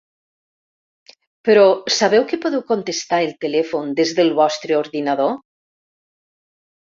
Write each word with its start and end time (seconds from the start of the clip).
Però 1.49 1.65
sabeu 1.95 2.25
que 2.31 2.39
podeu 2.45 2.63
contestar 2.71 3.19
el 3.27 3.35
telèfon 3.45 3.93
des 4.01 4.15
del 4.21 4.33
vostre 4.41 4.79
ordinador? 4.81 5.37